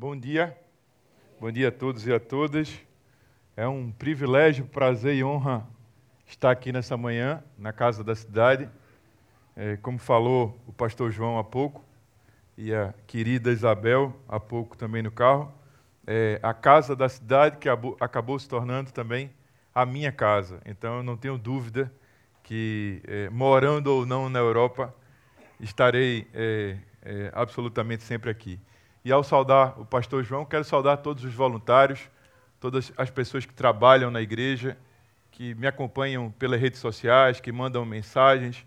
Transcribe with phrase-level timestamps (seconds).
[0.00, 0.56] Bom dia.
[1.38, 2.80] Bom dia a todos e a todas.
[3.54, 5.68] É um privilégio, prazer e honra
[6.26, 8.70] estar aqui nessa manhã, na Casa da Cidade.
[9.54, 11.84] É, como falou o pastor João há pouco,
[12.56, 15.52] e a querida Isabel há pouco também no carro,
[16.06, 19.30] é a Casa da Cidade que acabou se tornando também
[19.74, 20.62] a minha casa.
[20.64, 21.92] Então eu não tenho dúvida
[22.42, 24.94] que, é, morando ou não na Europa,
[25.60, 28.58] estarei é, é, absolutamente sempre aqui.
[29.04, 32.00] E ao saudar o pastor João, quero saudar todos os voluntários,
[32.60, 34.76] todas as pessoas que trabalham na igreja,
[35.30, 38.64] que me acompanham pelas redes sociais, que mandam mensagens.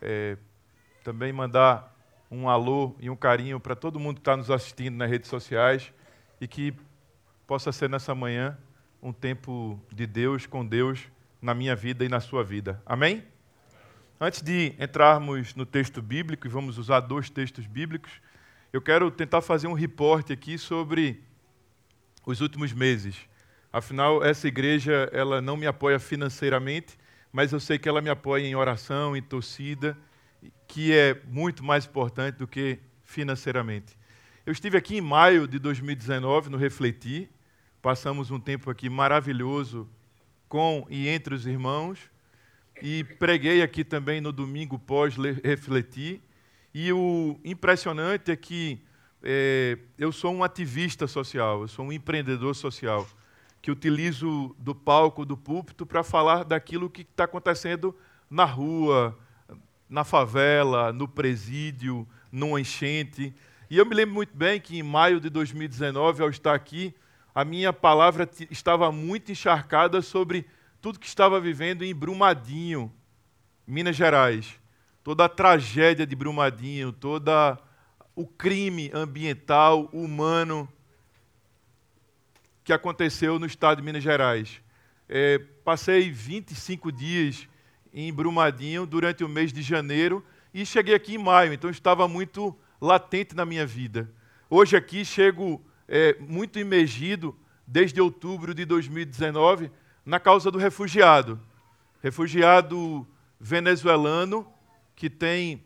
[0.00, 0.36] É,
[1.04, 1.94] também mandar
[2.30, 5.92] um alô e um carinho para todo mundo que está nos assistindo nas redes sociais
[6.40, 6.74] e que
[7.46, 8.58] possa ser nessa manhã
[9.02, 11.06] um tempo de Deus com Deus
[11.40, 12.82] na minha vida e na sua vida.
[12.84, 13.22] Amém?
[14.20, 18.20] Antes de entrarmos no texto bíblico, e vamos usar dois textos bíblicos,
[18.72, 21.22] eu quero tentar fazer um reporte aqui sobre
[22.26, 23.16] os últimos meses.
[23.72, 26.98] Afinal, essa igreja ela não me apoia financeiramente,
[27.32, 29.96] mas eu sei que ela me apoia em oração, em torcida,
[30.66, 33.96] que é muito mais importante do que financeiramente.
[34.44, 37.28] Eu estive aqui em maio de 2019 no Refletir,
[37.82, 39.88] passamos um tempo aqui maravilhoso
[40.48, 41.98] com e entre os irmãos,
[42.82, 46.20] e preguei aqui também no domingo pós-refletir,
[46.78, 48.82] e o impressionante é que
[49.22, 53.08] é, eu sou um ativista social, eu sou um empreendedor social,
[53.62, 57.96] que utilizo do palco, do púlpito, para falar daquilo que está acontecendo
[58.28, 59.18] na rua,
[59.88, 63.34] na favela, no presídio, numa enchente.
[63.70, 66.94] E eu me lembro muito bem que em maio de 2019, ao estar aqui,
[67.34, 70.44] a minha palavra estava muito encharcada sobre
[70.82, 72.92] tudo que estava vivendo em Brumadinho,
[73.66, 74.60] Minas Gerais
[75.06, 77.56] toda a tragédia de Brumadinho, toda
[78.16, 80.68] o crime ambiental, humano
[82.64, 84.60] que aconteceu no estado de Minas Gerais.
[85.08, 87.46] É, passei 25 dias
[87.94, 92.52] em Brumadinho durante o mês de janeiro e cheguei aqui em maio, então estava muito
[92.80, 94.10] latente na minha vida.
[94.50, 97.32] Hoje aqui chego é, muito imergido
[97.64, 99.70] desde outubro de 2019
[100.04, 101.40] na causa do refugiado.
[102.02, 103.06] Refugiado
[103.38, 104.52] venezuelano
[104.96, 105.62] que tem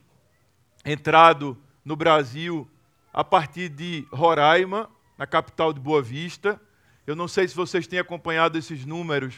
[0.85, 2.69] entrado no Brasil
[3.13, 6.61] a partir de Roraima, na capital de Boa Vista.
[7.07, 9.37] Eu não sei se vocês têm acompanhado esses números,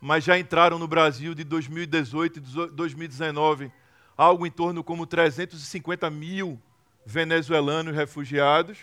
[0.00, 3.70] mas já entraram no Brasil de 2018 e 2019
[4.16, 6.60] algo em torno como 350 mil
[7.04, 8.78] venezuelanos refugiados.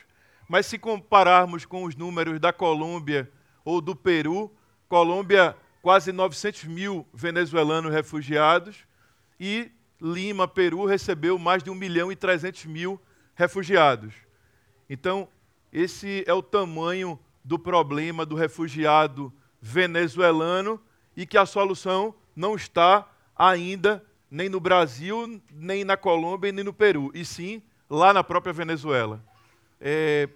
[0.48, 3.32] Mas se compararmos com os números da Colômbia
[3.64, 4.52] ou do Peru,
[4.88, 8.86] Colômbia, quase 900 mil venezuelanos refugiados
[9.40, 9.72] e
[10.02, 13.00] Lima, Peru, recebeu mais de 1 milhão e 300 mil
[13.36, 14.14] refugiados.
[14.90, 15.28] Então,
[15.72, 19.32] esse é o tamanho do problema do refugiado
[19.62, 20.82] venezuelano
[21.16, 26.74] e que a solução não está ainda nem no Brasil, nem na Colômbia, nem no
[26.74, 29.24] Peru, e sim lá na própria Venezuela.
[29.80, 30.30] É,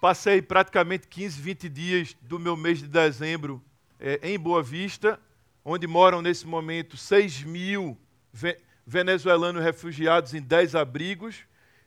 [0.00, 3.62] passei praticamente 15, 20 dias do meu mês de dezembro
[3.98, 5.18] é, em Boa Vista
[5.70, 7.94] onde moram nesse momento 6 mil
[8.86, 11.40] venezuelanos refugiados em 10 abrigos.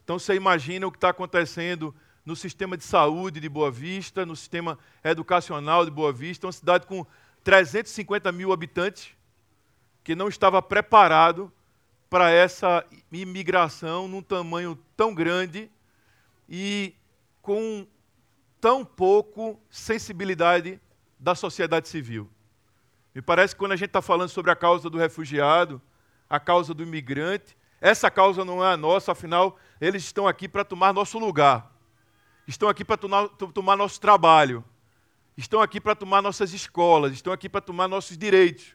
[0.04, 1.92] Então você imagina o que está acontecendo
[2.24, 6.86] no sistema de saúde de Boa Vista, no sistema educacional de Boa Vista, uma cidade
[6.86, 7.04] com
[7.42, 9.08] 350 mil habitantes,
[10.04, 11.52] que não estava preparado
[12.08, 15.68] para essa imigração num tamanho tão grande
[16.48, 16.94] e
[17.40, 17.84] com
[18.60, 20.80] tão pouco sensibilidade
[21.18, 22.30] da sociedade civil.
[23.14, 25.80] Me parece que quando a gente está falando sobre a causa do refugiado,
[26.28, 30.64] a causa do imigrante, essa causa não é a nossa, afinal, eles estão aqui para
[30.64, 31.70] tomar nosso lugar,
[32.46, 34.64] estão aqui para tomar nosso trabalho,
[35.36, 38.74] estão aqui para tomar nossas escolas, estão aqui para tomar nossos direitos.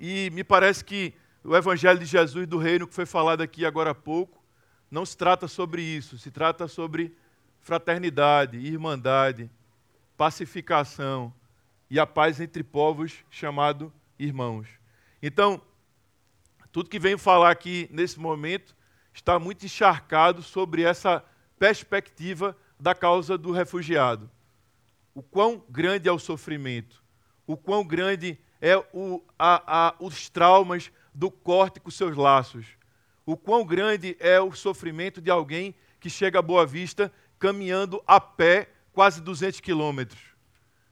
[0.00, 1.14] E me parece que
[1.44, 4.42] o Evangelho de Jesus do Reino, que foi falado aqui agora há pouco,
[4.90, 7.16] não se trata sobre isso, se trata sobre
[7.60, 9.50] fraternidade, irmandade,
[10.16, 11.32] pacificação
[11.94, 14.66] e a paz entre povos, chamado irmãos.
[15.22, 15.62] Então,
[16.72, 18.74] tudo que venho falar aqui nesse momento
[19.12, 21.24] está muito encharcado sobre essa
[21.56, 24.28] perspectiva da causa do refugiado.
[25.14, 27.00] O quão grande é o sofrimento,
[27.46, 32.66] o quão grande é o, a, a, os traumas do corte com seus laços,
[33.24, 38.18] o quão grande é o sofrimento de alguém que chega a Boa Vista caminhando a
[38.20, 40.34] pé quase 200 quilômetros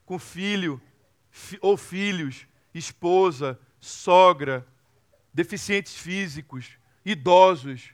[0.05, 0.81] com filho
[1.61, 4.65] ou filhos, esposa, sogra,
[5.33, 7.91] deficientes físicos, idosos.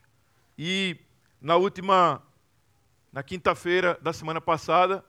[0.58, 0.98] E
[1.42, 2.22] na última
[3.12, 5.04] na quinta-feira da semana passada,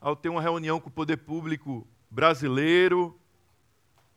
[0.00, 3.18] ao ter uma reunião com o poder público brasileiro,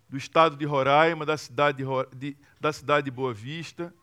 [0.10, 3.94] do estado de Roraima, da cidade de, de, da cidade de Boa Vista,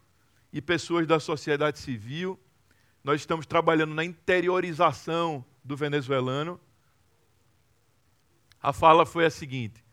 [0.52, 2.38] e pessoas da sociedade civil.
[3.02, 6.60] Nós estamos trabalhando na interiorização do venezuelano.
[8.62, 9.84] A fala foi a seguinte: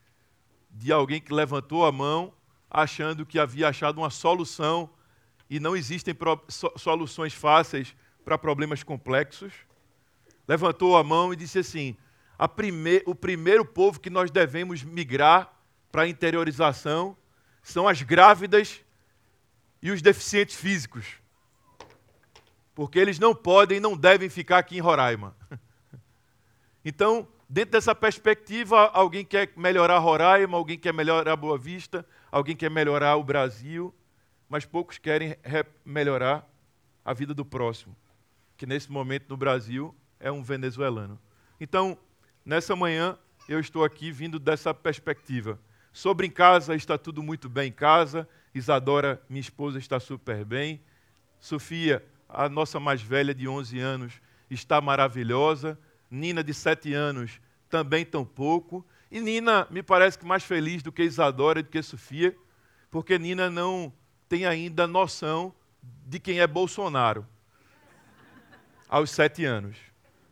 [0.70, 2.34] de alguém que levantou a mão
[2.70, 4.90] achando que havia achado uma solução
[5.50, 6.16] e não existem
[6.78, 7.96] soluções fáceis
[8.26, 9.54] para problemas complexos.
[10.48, 11.96] Levantou a mão e disse assim:
[12.56, 15.54] prime o primeiro povo que nós devemos migrar
[15.92, 17.16] para a interiorização
[17.62, 18.82] são as grávidas
[19.82, 21.06] e os deficientes físicos.
[22.74, 25.36] Porque eles não podem e não devem ficar aqui em Roraima.
[26.86, 32.70] Então, dentro dessa perspectiva, alguém quer melhorar Roraima, alguém quer melhorar Boa Vista, alguém quer
[32.70, 33.94] melhorar o Brasil,
[34.50, 35.36] mas poucos querem
[35.86, 36.48] melhorar
[37.04, 37.96] a vida do próximo,
[38.56, 41.20] que nesse momento no Brasil é um venezuelano.
[41.60, 41.98] Então,
[42.46, 43.18] nessa manhã,
[43.48, 45.60] eu estou aqui vindo dessa perspectiva.
[45.92, 48.28] Sobre em casa, está tudo muito bem em casa.
[48.54, 50.82] Isadora, minha esposa, está super bem.
[51.40, 55.78] Sofia, a nossa mais velha de 11 anos, está maravilhosa.
[56.14, 58.86] Nina, de 7 anos, também tão pouco.
[59.10, 62.36] E Nina me parece que mais feliz do que Isadora e do que Sofia,
[62.92, 63.92] porque Nina não
[64.30, 65.54] tem ainda noção
[66.06, 67.26] de quem é Bolsonaro
[68.88, 69.76] aos sete anos.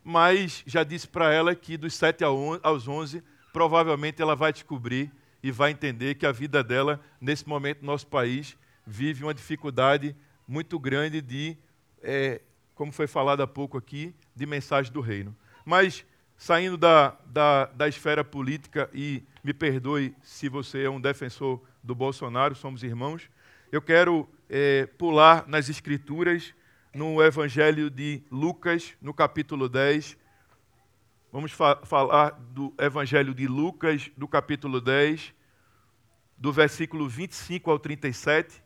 [0.04, 5.10] Mas já disse para ela que dos sete aos onze, provavelmente ela vai descobrir
[5.42, 8.56] e vai entender que a vida dela, nesse momento no nosso país,
[8.86, 10.14] vive uma dificuldade
[10.46, 11.56] muito grande de,
[12.00, 12.40] é,
[12.74, 15.36] como foi falado há pouco aqui, de mensagem do reino.
[15.64, 16.04] Mas,
[16.36, 21.94] saindo da, da, da esfera política, e me perdoe se você é um defensor do
[21.94, 23.28] Bolsonaro, somos irmãos,
[23.70, 26.54] eu quero é, pular nas Escrituras,
[26.94, 30.18] no Evangelho de Lucas, no capítulo 10,
[31.32, 35.32] Vamos fa falar do Evangelho de Lucas, do capítulo 10,
[36.36, 38.62] do versículo 25 ao 37,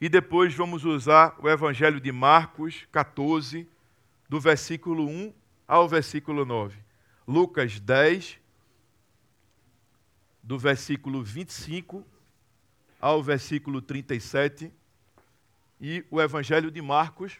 [0.00, 3.68] e depois vamos usar o Evangelho de Marcos 14,
[4.30, 5.30] do versículo 1
[5.66, 6.78] ao versículo 9.
[7.26, 8.38] Lucas 10,
[10.42, 12.06] do versículo 25
[13.00, 14.72] ao versículo 37,
[15.80, 17.38] e o Evangelho de Marcos,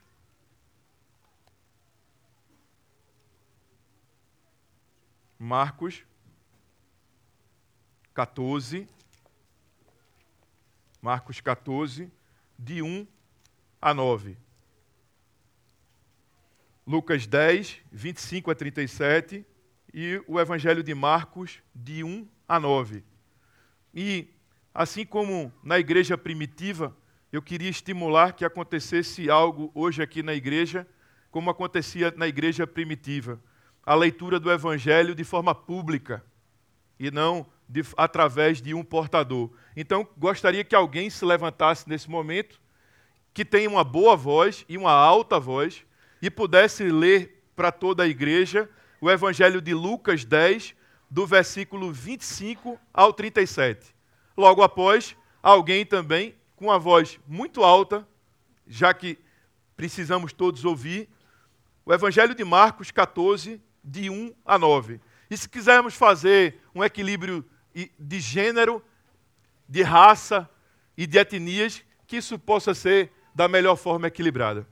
[5.39, 6.05] Marcos
[8.13, 8.89] 14,
[11.01, 12.11] Marcos 14,
[12.59, 13.07] de 1
[13.81, 14.37] a 9.
[16.87, 19.45] Lucas 10, 25 a 37
[19.93, 23.03] e o Evangelho de Marcos, de 1 a 9.
[23.93, 24.29] E,
[24.73, 26.97] assim como na igreja primitiva,
[27.33, 30.87] eu queria estimular que acontecesse algo hoje aqui na igreja,
[31.31, 33.41] como acontecia na igreja primitiva
[33.85, 36.25] a leitura do Evangelho de forma pública
[37.01, 39.51] e não de, através de um portador.
[39.77, 42.61] Então, gostaria que alguém se levantasse nesse momento,
[43.35, 45.85] que tenha uma boa voz e uma alta voz,
[46.27, 48.69] e pudesse ler para toda a igreja
[49.01, 50.75] o Evangelho de Lucas 10,
[51.09, 53.95] do versículo 25 ao 37.
[54.37, 58.05] Logo após, alguém também com uma voz muito alta,
[58.67, 59.17] já que
[59.77, 61.09] precisamos todos ouvir,
[61.85, 65.01] o Evangelho de Marcos 14, de 1 a 9.
[65.31, 67.45] E se quisermos fazer um equilíbrio
[67.97, 68.85] de gênero,
[69.69, 70.51] de raça
[70.97, 74.67] e de etnias, que isso possa ser da melhor forma equilibrada.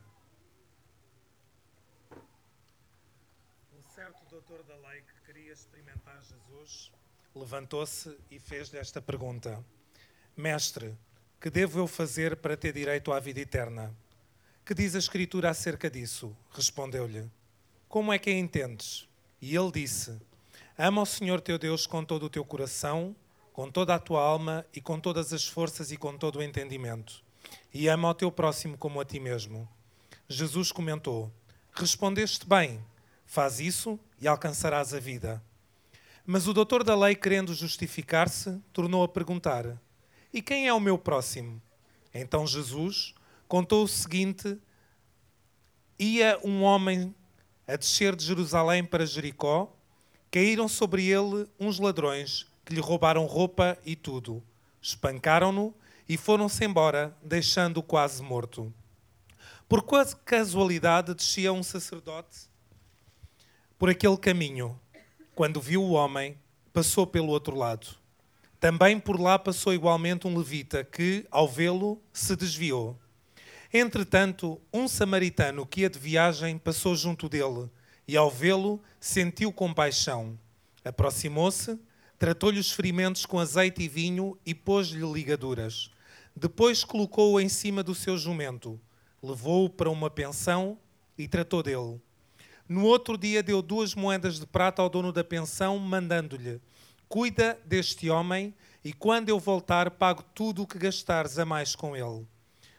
[3.76, 6.90] Um certo doutor da lei que queria experimentar Jesus
[7.44, 9.62] levantou-se e fez-lhe esta pergunta:
[10.34, 10.96] Mestre,
[11.38, 13.94] que devo eu fazer para ter direito à vida eterna?
[14.64, 16.34] Que diz a Escritura acerca disso?
[16.50, 17.30] Respondeu-lhe.
[17.86, 19.06] Como é que a entendes?
[19.42, 20.18] E ele disse:
[20.78, 23.14] Ama o Senhor teu Deus com todo o teu coração,
[23.52, 27.22] com toda a tua alma e com todas as forças e com todo o entendimento.
[27.74, 29.68] E ama o teu próximo como a ti mesmo.
[30.26, 31.30] Jesus comentou:
[31.74, 32.82] Respondeste bem,
[33.26, 35.42] faz isso e alcançarás a vida.
[36.26, 39.78] Mas o doutor da lei, querendo justificar-se, tornou a perguntar:
[40.32, 41.60] E quem é o meu próximo?
[42.14, 43.14] Então Jesus
[43.46, 44.58] contou o seguinte:
[45.98, 47.14] Ia um homem
[47.68, 49.70] a descer de Jerusalém para Jericó,
[50.30, 54.42] caíram sobre ele uns ladrões que lhe roubaram roupa e tudo.
[54.80, 55.74] Espancaram-no
[56.08, 58.72] e foram-se embora, deixando-o quase morto.
[59.68, 62.48] Por quase casualidade descia um sacerdote
[63.78, 64.78] por aquele caminho.
[65.34, 66.38] Quando viu o homem,
[66.72, 67.88] passou pelo outro lado.
[68.60, 72.96] Também por lá passou igualmente um levita que, ao vê-lo, se desviou.
[73.72, 77.68] Entretanto, um samaritano que ia de viagem passou junto dele
[78.06, 80.38] e, ao vê-lo, sentiu compaixão.
[80.84, 81.80] Aproximou-se,
[82.16, 85.90] tratou-lhe os ferimentos com azeite e vinho e pôs-lhe ligaduras.
[86.36, 88.80] Depois colocou-o em cima do seu jumento,
[89.20, 90.78] levou-o para uma pensão
[91.18, 92.00] e tratou dele.
[92.68, 96.60] No outro dia deu duas moedas de prata ao dono da pensão, mandando-lhe:
[97.08, 101.94] Cuida deste homem, e quando eu voltar, pago tudo o que gastares a mais com
[101.96, 102.26] ele.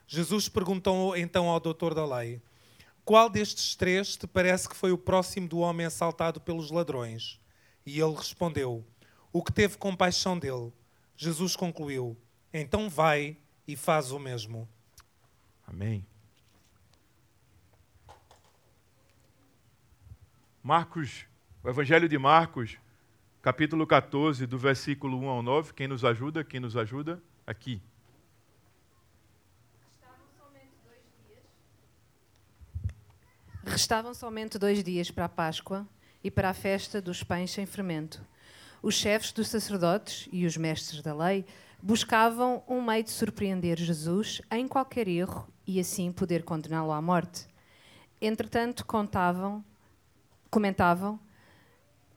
[0.07, 2.41] Jesus perguntou então ao doutor da lei:
[3.03, 7.39] Qual destes três te parece que foi o próximo do homem assaltado pelos ladrões?
[7.85, 8.83] E ele respondeu:
[9.31, 10.73] O que teve compaixão dele.
[11.15, 12.17] Jesus concluiu:
[12.51, 13.37] Então vai
[13.67, 14.67] e faz o mesmo.
[15.67, 16.05] Amém.
[20.65, 21.27] Marcos,
[21.63, 22.79] o Evangelho de Marcos,
[23.39, 25.73] capítulo 14, do versículo 1 ao 9.
[25.75, 26.43] Quem nos ajuda?
[26.43, 27.21] Quem nos ajuda?
[27.45, 27.79] Aqui.
[33.63, 35.87] Restavam somente dois dias para a Páscoa
[36.23, 38.25] e para a festa dos pães sem fermento.
[38.81, 41.45] Os chefes dos sacerdotes e os mestres da lei
[41.79, 47.45] buscavam um meio de surpreender Jesus em qualquer erro e assim poder condená-lo à morte.
[48.19, 49.63] Entretanto, contavam,
[50.55, 51.19] comentavam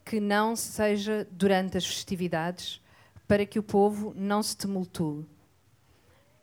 [0.04, 2.80] que não seja durante as festividades
[3.26, 5.26] para que o povo não se tumultue.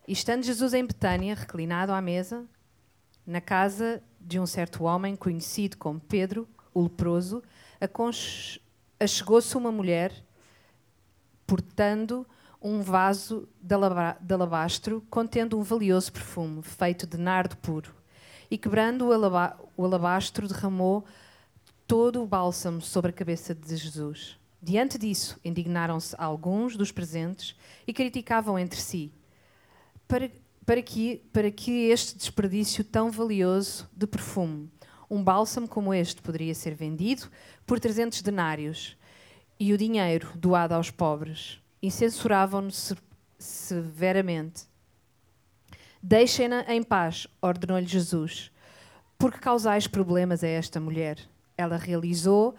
[0.05, 2.45] E estando Jesus em Betânia, reclinado à mesa,
[3.25, 7.41] na casa de um certo homem conhecido como Pedro, o leproso,
[8.99, 10.11] achegou-se uma mulher
[11.47, 12.27] portando
[12.61, 17.95] um vaso de alabastro contendo um valioso perfume feito de nardo puro.
[18.51, 19.07] E quebrando
[19.77, 21.05] o alabastro, derramou
[21.87, 24.37] todo o bálsamo sobre a cabeça de Jesus.
[24.61, 29.11] Diante disso, indignaram-se alguns dos presentes e criticavam entre si.
[30.07, 30.29] Para
[30.65, 34.71] para que, para que este desperdício tão valioso de perfume?
[35.09, 37.29] Um bálsamo como este poderia ser vendido
[37.65, 38.97] por 300 denários
[39.59, 41.61] e o dinheiro doado aos pobres.
[41.81, 42.71] E censuravam-no
[43.37, 44.63] severamente.
[46.01, 48.51] Deixem-na em paz, ordenou-lhe Jesus,
[49.19, 51.19] porque causais problemas a esta mulher.
[51.57, 52.55] Ela realizou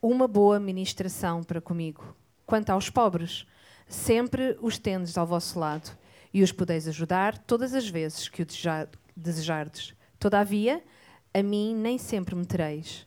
[0.00, 2.14] uma boa ministração para comigo.
[2.44, 3.46] Quanto aos pobres,
[3.88, 5.90] sempre os tendes ao vosso lado
[6.32, 8.46] e os podeis ajudar todas as vezes que o
[9.16, 9.94] desejardes.
[10.18, 10.82] Todavia,
[11.32, 13.06] a mim nem sempre me tereis.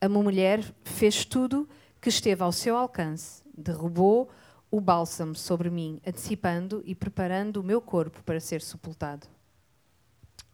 [0.00, 1.68] A minha mulher fez tudo
[2.00, 4.30] que esteve ao seu alcance, derrubou
[4.70, 9.26] o bálsamo sobre mim, antecipando e preparando o meu corpo para ser sepultado.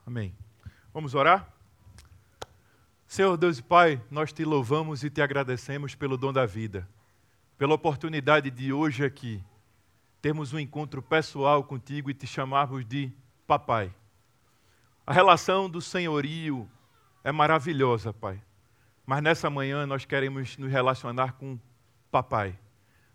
[0.05, 0.35] Amém.
[0.93, 1.56] Vamos orar?
[3.17, 6.87] Senhor Deus e Pai, nós te louvamos e te agradecemos pelo dom da vida,
[7.57, 9.43] pela oportunidade de hoje aqui
[10.21, 13.11] termos um encontro pessoal contigo e te chamarmos de
[13.47, 13.91] papai.
[15.07, 16.69] A relação do senhorio
[17.25, 18.39] é maravilhosa, Pai.
[19.07, 21.59] Mas nessa manhã nós queremos nos relacionar com
[22.11, 22.59] papai.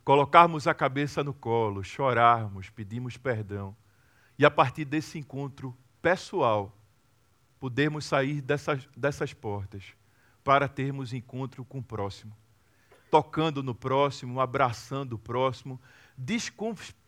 [0.03, 3.75] Colocarmos a cabeça no colo, chorarmos, pedirmos perdão.
[4.39, 6.75] E a partir desse encontro pessoal,
[7.61, 9.93] podermos sair dessas, dessas portas
[10.43, 12.35] para termos encontro com o próximo.
[13.11, 15.79] Tocando no próximo, abraçando o próximo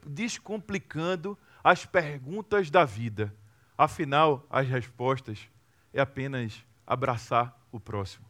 [0.05, 3.33] descomplicando as perguntas da vida.
[3.75, 5.49] Afinal, as respostas
[5.91, 8.25] é apenas abraçar o próximo.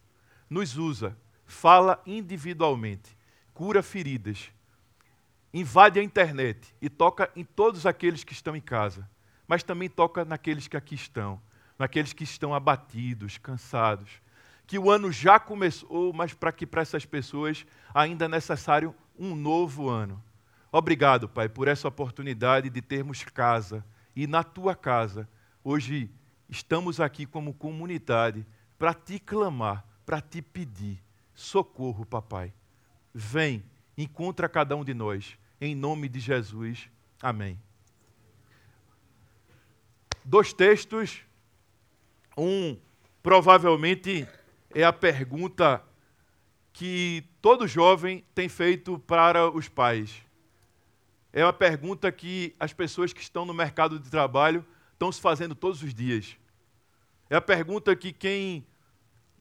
[0.49, 3.17] Nos usa, fala individualmente,
[3.53, 4.49] cura feridas,
[5.53, 9.09] invade a internet e toca em todos aqueles que estão em casa,
[9.45, 11.41] mas também toca naqueles que aqui estão,
[11.77, 14.21] naqueles que estão abatidos, cansados.
[14.65, 19.35] Que o ano já começou, mas para que para essas pessoas ainda é necessário um
[19.35, 20.23] novo ano
[20.75, 23.85] Obrigado, Pai, por essa oportunidade de termos casa.
[24.15, 25.29] E na tua casa,
[25.63, 26.09] hoje
[26.49, 28.43] estamos aqui como comunidade
[28.79, 30.99] para te clamar, para te pedir
[31.35, 32.51] socorro, papai.
[33.13, 33.63] Vem,
[33.95, 36.89] encontra cada um de nós, em nome de Jesus.
[37.21, 37.61] Amém.
[40.25, 41.21] Dois textos.
[42.37, 42.77] Um,
[43.21, 44.27] provavelmente,
[44.73, 45.83] é a pergunta
[46.71, 50.23] que todo jovem tem feito para os pais
[51.33, 54.63] é uma pergunta que as pessoas que estão no mercado de trabalho
[54.93, 56.37] estão se fazendo todos os dias.
[57.27, 58.67] É a pergunta que quem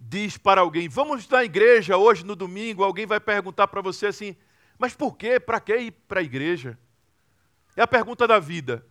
[0.01, 4.35] diz para alguém, vamos na igreja hoje no domingo, alguém vai perguntar para você assim,
[4.79, 5.39] mas por quê?
[5.39, 6.79] Para que ir para a igreja?
[7.77, 8.85] É a pergunta da vida.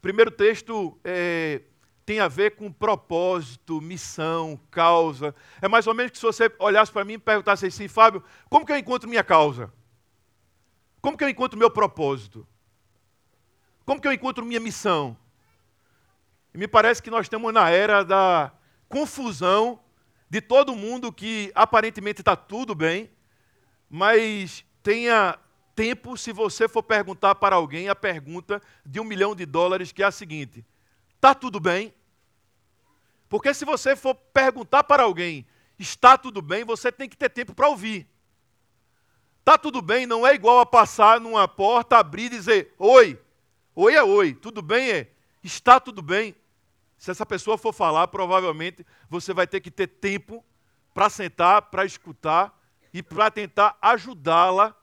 [0.00, 1.62] Primeiro texto é,
[2.10, 5.32] tem a ver com propósito, missão, causa.
[5.62, 8.66] É mais ou menos que se você olhasse para mim e perguntasse assim, Fábio, como
[8.66, 9.72] que eu encontro minha causa?
[11.00, 12.44] Como que eu encontro meu propósito?
[13.86, 15.16] Como que eu encontro minha missão?
[16.52, 18.50] E me parece que nós estamos na era da
[18.88, 19.78] confusão
[20.28, 23.08] de todo mundo que aparentemente está tudo bem,
[23.88, 25.38] mas tenha
[25.76, 30.02] tempo se você for perguntar para alguém a pergunta de um milhão de dólares, que
[30.02, 30.66] é a seguinte:
[31.14, 31.94] está tudo bem?
[33.30, 35.46] Porque se você for perguntar para alguém,
[35.78, 38.06] está tudo bem, você tem que ter tempo para ouvir.
[39.38, 43.18] Está tudo bem não é igual a passar numa porta, abrir e dizer oi.
[43.74, 45.10] Oi é oi, tudo bem é
[45.42, 46.34] está tudo bem.
[46.98, 50.44] Se essa pessoa for falar, provavelmente você vai ter que ter tempo
[50.92, 52.58] para sentar, para escutar
[52.92, 54.76] e para tentar ajudá-la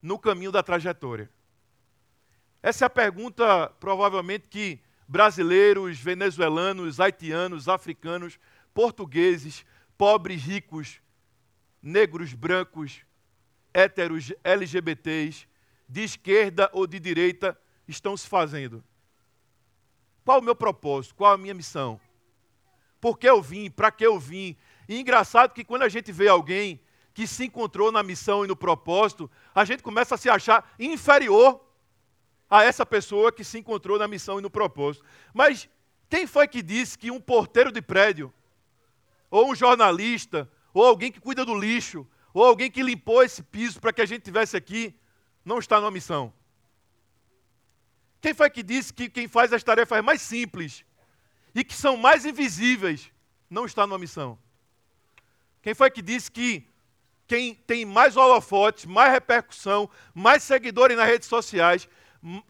[0.00, 1.28] no caminho da trajetória.
[2.62, 8.38] Essa é a pergunta, provavelmente, que brasileiros, venezuelanos, haitianos, africanos,
[8.74, 9.64] portugueses,
[9.96, 11.00] pobres, ricos,
[11.82, 13.02] negros, brancos,
[13.72, 15.46] héteros, LGBTs,
[15.88, 18.82] de esquerda ou de direita, estão se fazendo.
[20.24, 21.14] Qual o meu propósito?
[21.14, 22.00] Qual a minha missão?
[23.00, 23.70] Por que eu vim?
[23.70, 24.56] Para que eu vim?
[24.88, 26.80] E engraçado que quando a gente vê alguém
[27.14, 31.65] que se encontrou na missão e no propósito, a gente começa a se achar inferior
[32.48, 35.04] a essa pessoa que se encontrou na missão e no propósito.
[35.34, 35.68] Mas
[36.08, 38.32] quem foi que disse que um porteiro de prédio,
[39.30, 43.80] ou um jornalista, ou alguém que cuida do lixo, ou alguém que limpou esse piso
[43.80, 44.94] para que a gente tivesse aqui,
[45.44, 46.32] não está numa missão?
[48.20, 50.84] Quem foi que disse que quem faz as tarefas mais simples
[51.54, 53.10] e que são mais invisíveis
[53.48, 54.38] não está numa missão?
[55.62, 56.68] Quem foi que disse que
[57.26, 61.88] quem tem mais holofotes, mais repercussão, mais seguidores nas redes sociais,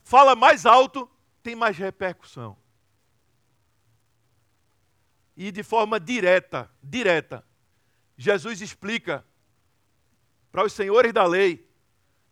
[0.03, 1.11] fala mais alto,
[1.43, 2.57] tem mais repercussão?
[5.37, 7.45] E de forma direta, direta,
[8.17, 9.25] Jesus explica
[10.51, 11.69] para os senhores da lei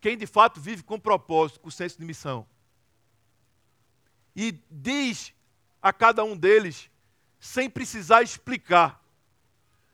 [0.00, 2.46] quem de fato vive com propósito, com senso de missão
[4.34, 5.32] e diz
[5.80, 6.90] a cada um deles,
[7.38, 9.02] sem precisar explicar,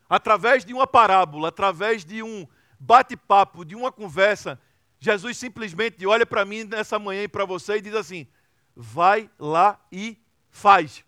[0.08, 2.46] através de uma parábola, através de um
[2.78, 4.60] bate-papo, de uma conversa,
[5.00, 8.28] Jesus simplesmente olha para mim nessa manhã e para você e diz assim:
[8.76, 11.02] vai lá e faz.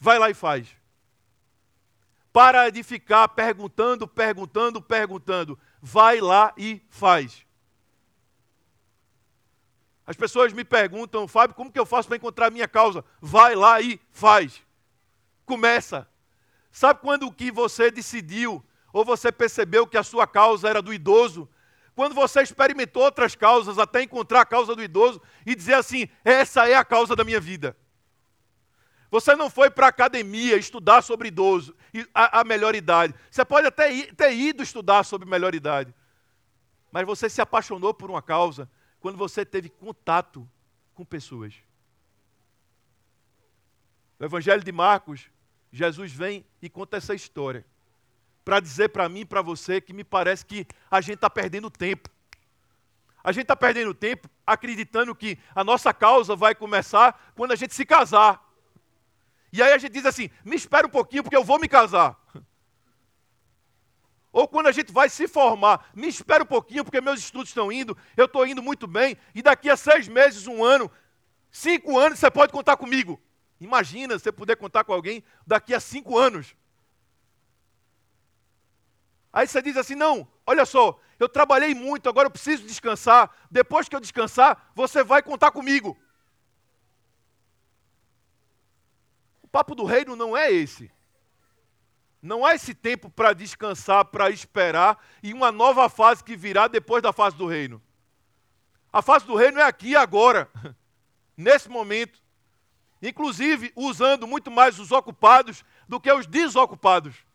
[0.00, 0.66] Vai lá e faz.
[2.32, 5.58] Para de ficar perguntando, perguntando, perguntando.
[5.80, 7.44] Vai lá e faz.
[10.06, 13.04] As pessoas me perguntam, Fábio, como que eu faço para encontrar a minha causa?
[13.20, 14.62] Vai lá e faz.
[15.46, 16.08] Começa.
[16.72, 21.48] Sabe quando que você decidiu ou você percebeu que a sua causa era do idoso?
[21.94, 26.68] Quando você experimentou outras causas até encontrar a causa do idoso e dizer assim: essa
[26.68, 27.76] é a causa da minha vida.
[29.10, 31.76] Você não foi para a academia estudar sobre idoso,
[32.12, 33.14] a, a melhor idade.
[33.30, 35.94] Você pode até ir, ter ido estudar sobre melhor idade.
[36.90, 40.48] Mas você se apaixonou por uma causa quando você teve contato
[40.94, 41.54] com pessoas.
[44.18, 45.30] No Evangelho de Marcos,
[45.70, 47.64] Jesus vem e conta essa história
[48.44, 51.70] para dizer para mim e para você que me parece que a gente está perdendo
[51.70, 52.10] tempo.
[53.22, 57.74] A gente está perdendo tempo acreditando que a nossa causa vai começar quando a gente
[57.74, 58.44] se casar.
[59.50, 62.20] E aí a gente diz assim: me espera um pouquinho porque eu vou me casar.
[64.30, 67.70] Ou quando a gente vai se formar, me espera um pouquinho, porque meus estudos estão
[67.70, 70.90] indo, eu estou indo muito bem, e daqui a seis meses, um ano,
[71.52, 73.22] cinco anos, você pode contar comigo.
[73.60, 76.56] Imagina você poder contar com alguém daqui a cinco anos.
[79.34, 83.28] Aí você diz assim: não, olha só, eu trabalhei muito, agora eu preciso descansar.
[83.50, 85.98] Depois que eu descansar, você vai contar comigo.
[89.42, 90.88] O papo do reino não é esse.
[92.22, 97.02] Não há esse tempo para descansar, para esperar e uma nova fase que virá depois
[97.02, 97.82] da fase do reino.
[98.92, 100.48] A fase do reino é aqui e agora,
[101.36, 102.22] nesse momento.
[103.02, 107.26] Inclusive usando muito mais os ocupados do que os desocupados.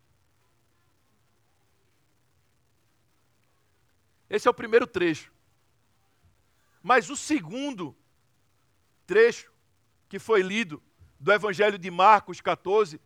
[4.30, 5.30] Esse é o primeiro trecho.
[6.82, 7.94] Mas o segundo
[9.06, 9.52] trecho
[10.08, 10.82] que foi lido
[11.18, 12.98] do Evangelho de Marcos 14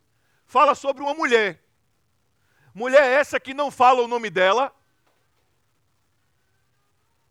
[0.44, 1.64] fala sobre uma mulher
[2.74, 4.74] Mulher essa que não fala o nome dela,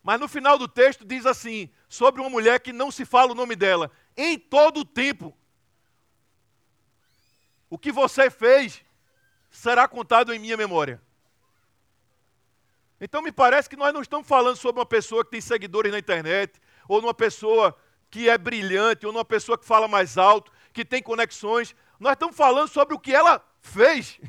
[0.01, 3.35] mas no final do texto diz assim: sobre uma mulher que não se fala o
[3.35, 3.91] nome dela.
[4.15, 5.37] Em todo o tempo,
[7.69, 8.81] o que você fez
[9.51, 11.02] será contado em minha memória.
[13.03, 15.99] Então me parece que nós não estamos falando sobre uma pessoa que tem seguidores na
[15.99, 17.77] internet, ou numa pessoa
[18.09, 21.75] que é brilhante, ou numa pessoa que fala mais alto, que tem conexões.
[21.99, 24.21] Nós estamos falando sobre o que ela fez.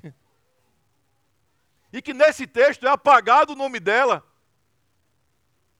[1.92, 4.26] e que nesse texto é apagado o nome dela,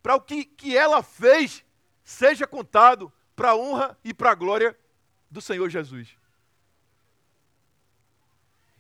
[0.00, 1.64] para o que, que ela fez
[2.04, 4.78] seja contado para a honra e para a glória
[5.28, 6.16] do Senhor Jesus.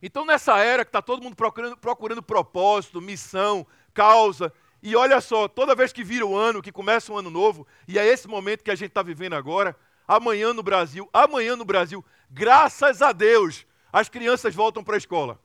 [0.06, 4.52] Então, nessa era que está todo mundo procurando, procurando propósito, missão, causa,
[4.82, 7.98] e olha só, toda vez que vira o ano, que começa um ano novo, e
[7.98, 9.74] é esse momento que a gente está vivendo agora,
[10.06, 15.40] amanhã no Brasil, amanhã no Brasil, graças a Deus, as crianças voltam para a escola.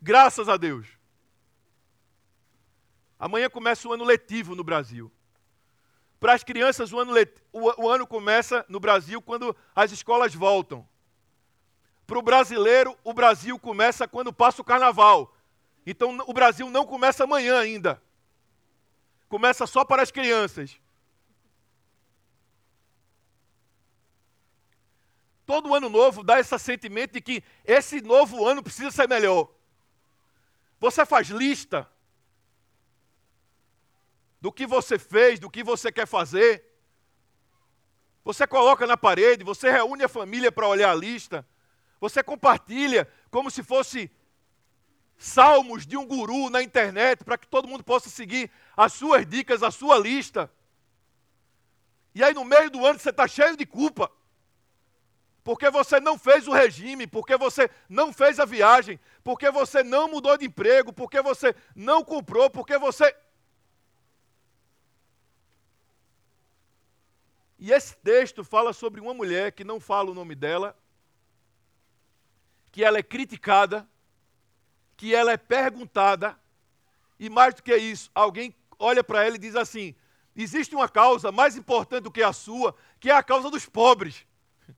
[0.00, 0.86] Graças a Deus.
[3.18, 5.10] Amanhã começa o ano letivo no Brasil.
[6.18, 7.42] Para as crianças, o ano, let...
[7.52, 10.88] o ano começa no Brasil quando as escolas voltam.
[12.10, 15.32] Para o brasileiro, o Brasil começa quando passa o carnaval.
[15.86, 18.02] Então o Brasil não começa amanhã ainda.
[19.28, 20.76] Começa só para as crianças.
[25.46, 29.48] Todo ano novo dá esse sentimento de que esse novo ano precisa ser melhor.
[30.80, 31.88] Você faz lista
[34.40, 36.64] do que você fez, do que você quer fazer.
[38.24, 41.46] Você coloca na parede, você reúne a família para olhar a lista.
[42.00, 44.10] Você compartilha como se fosse
[45.18, 49.62] salmos de um guru na internet para que todo mundo possa seguir as suas dicas,
[49.62, 50.50] a sua lista.
[52.14, 54.10] E aí no meio do ano você está cheio de culpa.
[55.44, 60.08] Porque você não fez o regime, porque você não fez a viagem, porque você não
[60.08, 63.14] mudou de emprego, porque você não comprou, porque você.
[67.58, 70.76] E esse texto fala sobre uma mulher que não fala o nome dela,
[72.70, 73.88] que ela é criticada,
[74.96, 76.38] que ela é perguntada,
[77.18, 79.94] e mais do que isso, alguém olha para ela e diz assim:
[80.34, 84.26] existe uma causa mais importante do que a sua, que é a causa dos pobres.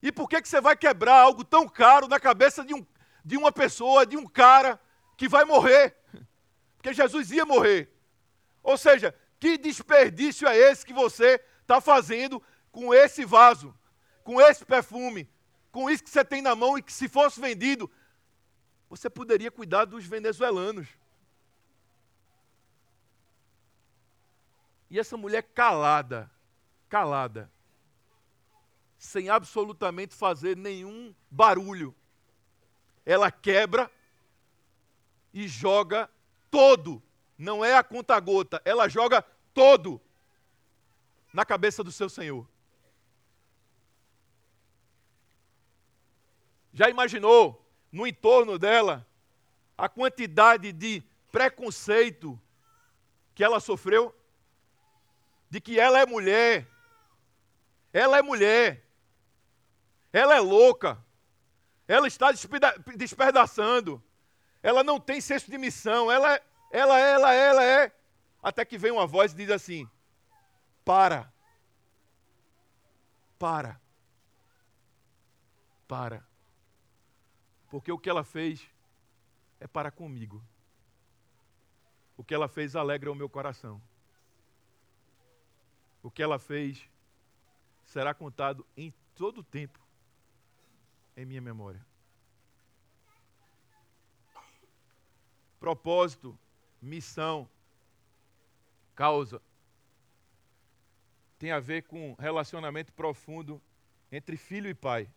[0.00, 2.86] E por que, que você vai quebrar algo tão caro na cabeça de, um,
[3.24, 4.80] de uma pessoa, de um cara
[5.16, 5.96] que vai morrer?
[6.78, 7.92] Porque Jesus ia morrer.
[8.62, 13.74] Ou seja, que desperdício é esse que você está fazendo com esse vaso,
[14.22, 15.28] com esse perfume,
[15.70, 17.90] com isso que você tem na mão e que se fosse vendido,
[18.88, 20.88] você poderia cuidar dos venezuelanos.
[24.90, 26.30] E essa mulher calada,
[26.88, 27.50] calada,
[28.98, 31.94] sem absolutamente fazer nenhum barulho,
[33.04, 33.90] ela quebra
[35.32, 36.10] e joga
[36.50, 37.02] todo,
[37.36, 40.00] não é a conta-gota, ela joga todo
[41.32, 42.48] na cabeça do seu Senhor.
[46.78, 49.04] Já imaginou no entorno dela
[49.76, 52.40] a quantidade de preconceito
[53.34, 54.14] que ela sofreu?
[55.50, 56.68] De que ela é mulher,
[57.92, 58.86] ela é mulher,
[60.12, 61.04] ela é louca,
[61.88, 62.28] ela está
[62.94, 64.00] despedaçando,
[64.62, 67.92] ela não tem senso de missão, ela é, ela é, ela é, ela é.
[68.40, 69.84] Até que vem uma voz e diz assim:
[70.84, 71.28] para.
[73.36, 73.80] Para.
[75.88, 76.28] Para.
[77.68, 78.68] Porque o que ela fez
[79.60, 80.42] é para comigo.
[82.16, 83.80] O que ela fez alegra o meu coração.
[86.02, 86.88] O que ela fez
[87.84, 89.78] será contado em todo o tempo
[91.16, 91.84] em minha memória.
[95.58, 96.38] Propósito,
[96.80, 97.48] missão,
[98.94, 99.42] causa
[101.38, 103.62] tem a ver com relacionamento profundo
[104.10, 105.08] entre filho e pai.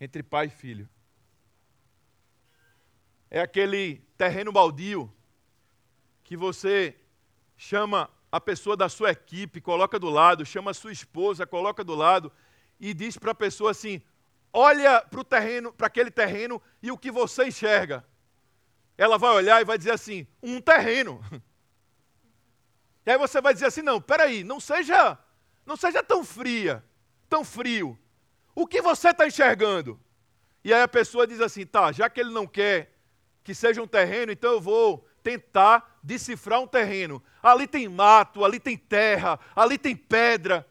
[0.00, 0.88] Entre pai e filho.
[3.30, 5.12] É aquele terreno baldio
[6.22, 6.96] que você
[7.56, 11.94] chama a pessoa da sua equipe, coloca do lado, chama a sua esposa, coloca do
[11.94, 12.32] lado
[12.78, 14.02] e diz para a pessoa assim:
[14.52, 18.04] olha para o terreno, para aquele terreno e o que você enxerga.
[18.98, 21.20] Ela vai olhar e vai dizer assim: um terreno.
[23.04, 25.16] E aí você vai dizer assim: não, peraí, não seja,
[25.64, 26.84] não seja tão fria,
[27.28, 27.96] tão frio.
[28.52, 30.00] O que você está enxergando?
[30.64, 32.95] E aí a pessoa diz assim: tá, já que ele não quer
[33.46, 37.22] que seja um terreno, então eu vou tentar decifrar um terreno.
[37.40, 40.68] Ali tem mato, ali tem terra, ali tem pedra.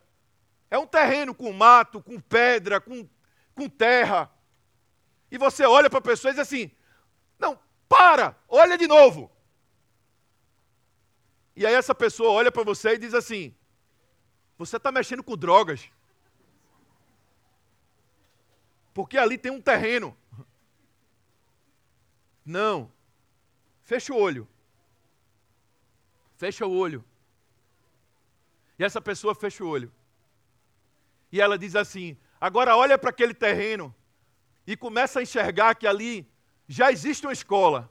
[0.69, 3.07] É um terreno com mato, com pedra, com,
[3.55, 4.29] com terra.
[5.31, 6.69] E você olha para a pessoa e diz assim:
[7.39, 7.57] não,
[7.87, 9.31] para, olha de novo.
[11.55, 13.55] E aí essa pessoa olha para você e diz assim:
[14.57, 15.89] Você está mexendo com drogas.
[18.93, 20.17] Porque ali tem um terreno.
[22.45, 22.91] Não.
[23.83, 24.47] Fecha o olho.
[26.37, 27.03] Fecha o olho.
[28.77, 29.91] E essa pessoa fecha o olho.
[31.31, 33.93] E ela diz assim: Agora olha para aquele terreno
[34.67, 36.27] e começa a enxergar que ali
[36.67, 37.89] já existe uma escola.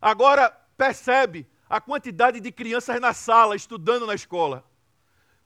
[0.00, 4.64] Agora percebe a quantidade de crianças na sala estudando na escola.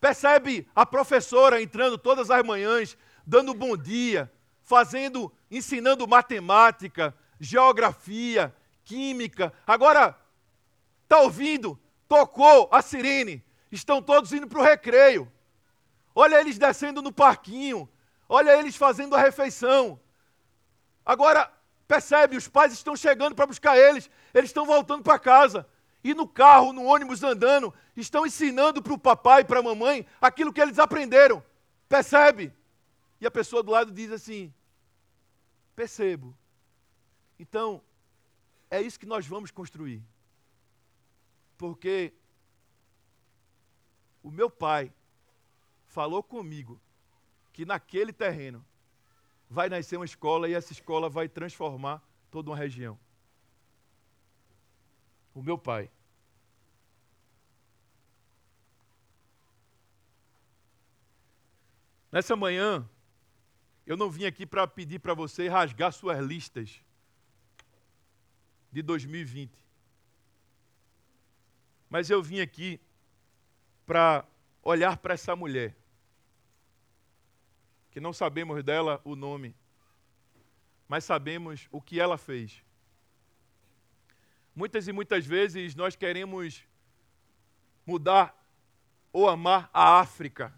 [0.00, 4.30] Percebe a professora entrando todas as manhãs, dando bom dia,
[4.62, 9.52] fazendo, ensinando matemática, geografia, química.
[9.66, 10.18] Agora,
[11.04, 11.78] está ouvindo?
[12.08, 13.44] Tocou a sirene.
[13.70, 15.30] Estão todos indo para o recreio.
[16.14, 17.88] Olha eles descendo no parquinho.
[18.28, 20.00] Olha eles fazendo a refeição.
[21.04, 21.50] Agora,
[21.86, 24.10] percebe, os pais estão chegando para buscar eles.
[24.32, 25.66] Eles estão voltando para casa.
[26.02, 30.06] E no carro, no ônibus andando, estão ensinando para o papai e para a mamãe
[30.20, 31.42] aquilo que eles aprenderam.
[31.88, 32.52] Percebe?
[33.20, 34.52] E a pessoa do lado diz assim:
[35.74, 36.36] Percebo.
[37.38, 37.82] Então,
[38.70, 40.02] é isso que nós vamos construir.
[41.56, 42.12] Porque
[44.22, 44.92] o meu pai
[45.86, 46.80] falou comigo
[47.52, 48.64] que naquele terreno
[49.48, 52.98] vai nascer uma escola e essa escola vai transformar toda uma região.
[55.34, 55.90] O meu pai.
[62.10, 62.88] Nessa manhã,
[63.86, 66.82] eu não vim aqui para pedir para você rasgar suas listas
[68.70, 69.52] de 2020.
[71.88, 72.80] Mas eu vim aqui
[73.86, 74.24] para
[74.62, 75.74] olhar para essa mulher,
[77.90, 79.54] que não sabemos dela o nome,
[80.86, 82.62] mas sabemos o que ela fez.
[84.54, 86.64] Muitas e muitas vezes nós queremos
[87.86, 88.36] mudar
[89.12, 90.52] ou amar a África.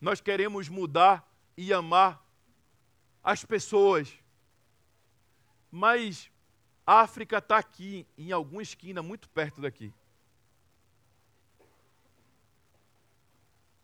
[0.00, 1.26] Nós queremos mudar
[1.56, 2.22] e amar
[3.22, 4.12] as pessoas.
[5.70, 6.30] Mas
[6.86, 9.92] a África está aqui, em alguma esquina, muito perto daqui.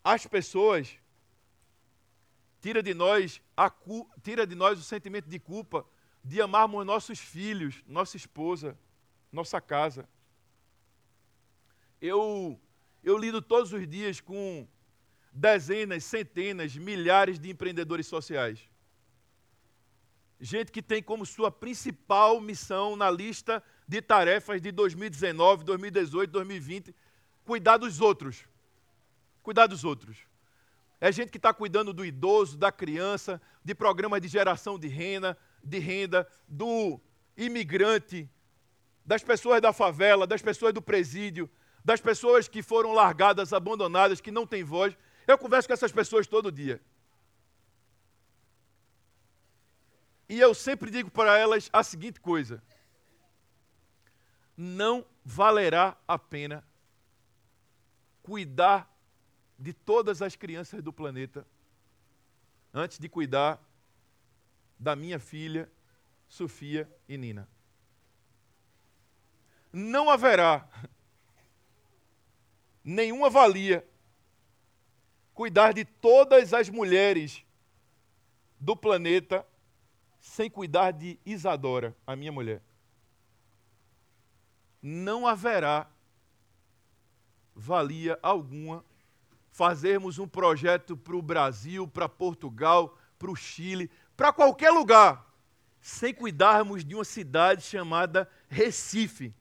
[0.04, 0.98] As pessoas
[2.60, 3.72] tira de nós a
[4.22, 5.86] tira de nós o sentimento de culpa
[6.22, 8.78] de amarmos nossos filhos, nossa esposa,
[9.32, 10.08] nossa casa.
[12.00, 12.60] Eu
[13.02, 14.68] eu lido todos os dias com
[15.32, 18.69] dezenas, centenas, milhares de empreendedores sociais.
[20.40, 26.94] Gente que tem como sua principal missão na lista de tarefas de 2019, 2018, 2020,
[27.44, 28.46] cuidar dos outros.
[29.42, 30.16] Cuidar dos outros.
[30.98, 35.37] É gente que está cuidando do idoso, da criança, de programas de geração de renda,
[35.62, 36.98] de renda, do
[37.37, 38.26] imigrante,
[39.05, 41.50] das pessoas da favela, das pessoas do presídio,
[41.85, 44.96] das pessoas que foram largadas, abandonadas, que não têm voz.
[45.26, 46.81] Eu converso com essas pessoas todo dia.
[50.30, 52.62] E eu sempre digo para elas a seguinte coisa:
[54.56, 56.64] não valerá a pena
[58.22, 58.88] cuidar
[59.58, 61.44] de todas as crianças do planeta
[62.72, 63.60] antes de cuidar
[64.78, 65.68] da minha filha,
[66.28, 67.48] Sofia e Nina.
[69.72, 70.64] Não haverá
[72.84, 73.84] nenhuma valia
[75.34, 77.44] cuidar de todas as mulheres
[78.60, 79.44] do planeta
[80.20, 82.62] sem cuidar de Isadora, a minha mulher.
[84.83, 85.90] Não haverá
[87.54, 88.85] valia alguma
[89.50, 95.26] fazermos um projeto para o Brasil, para Portugal, para o Chile, para qualquer lugar,
[95.80, 99.35] sem cuidarmos de uma cidade chamada Recife,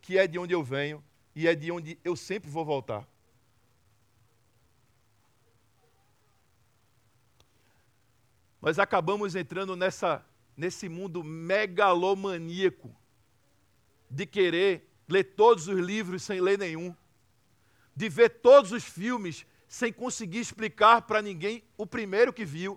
[0.00, 1.02] que é de onde eu venho
[1.34, 3.06] e é de onde eu sempre vou voltar.
[8.66, 10.26] Nós acabamos entrando nessa,
[10.56, 12.92] nesse mundo megalomaníaco
[14.10, 16.92] de querer ler todos os livros sem ler nenhum,
[17.94, 22.76] de ver todos os filmes sem conseguir explicar para ninguém o primeiro que viu,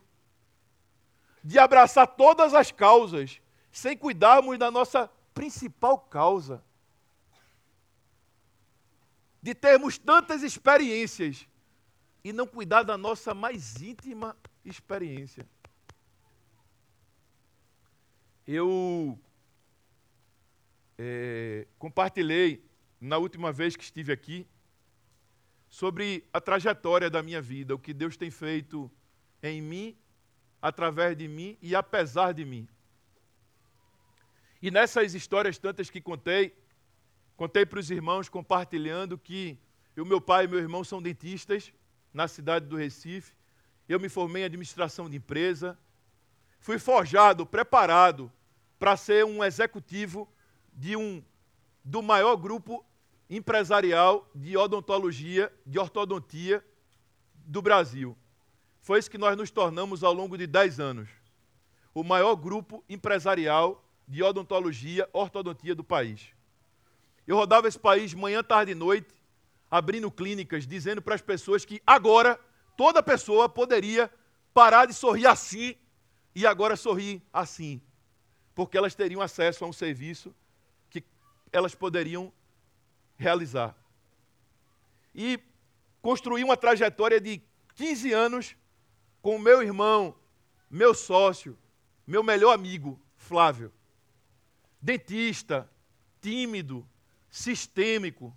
[1.43, 6.63] de abraçar todas as causas sem cuidarmos da nossa principal causa,
[9.41, 11.47] de termos tantas experiências
[12.23, 15.47] e não cuidar da nossa mais íntima experiência.
[18.51, 19.15] Eu
[20.97, 22.65] é, compartilhei
[22.99, 24.47] na última vez que estive aqui
[25.69, 28.91] sobre a trajetória da minha vida, o que Deus tem feito
[29.43, 29.95] em mim,
[30.59, 32.67] através de mim e apesar de mim.
[34.59, 36.57] E nessas histórias tantas que contei,
[37.37, 39.59] contei para os irmãos compartilhando que
[39.95, 41.71] o meu pai e meu irmão são dentistas
[42.11, 43.31] na cidade do Recife.
[43.87, 45.77] Eu me formei em administração de empresa.
[46.59, 48.33] Fui forjado, preparado
[48.79, 50.27] para ser um executivo
[50.73, 51.21] de um
[51.83, 52.83] do maior grupo
[53.29, 56.65] empresarial de odontologia, de ortodontia
[57.33, 58.17] do Brasil.
[58.81, 61.09] Foi isso que nós nos tornamos ao longo de 10 anos.
[61.93, 66.29] O maior grupo empresarial de odontologia, ortodontia do país.
[67.27, 69.13] Eu rodava esse país manhã, tarde e noite,
[69.69, 72.39] abrindo clínicas, dizendo para as pessoas que agora
[72.75, 74.11] toda pessoa poderia
[74.53, 75.75] parar de sorrir assim
[76.33, 77.81] e agora sorrir assim,
[78.59, 80.35] porque elas teriam acesso a um serviço
[80.89, 81.01] que
[81.49, 82.29] elas poderiam
[83.15, 83.73] realizar.
[85.15, 85.39] E
[86.01, 87.41] construí uma trajetória de
[87.75, 88.57] 15 anos
[89.21, 90.13] com meu irmão,
[90.69, 91.57] meu sócio,
[92.05, 93.71] meu melhor amigo, Flávio.
[94.81, 95.71] Dentista,
[96.19, 96.85] tímido,
[97.31, 98.35] sistêmico